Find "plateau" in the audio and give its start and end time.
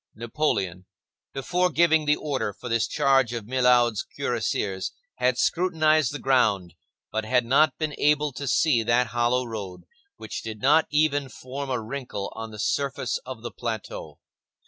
13.51-14.19